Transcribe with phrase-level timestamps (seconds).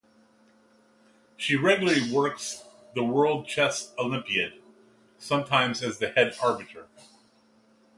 [1.37, 2.63] She regularly works
[2.95, 4.53] the World Chess Olympiad,
[5.19, 6.87] sometimes as the Head Arbiter.